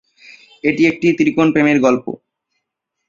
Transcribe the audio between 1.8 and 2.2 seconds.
গল্প।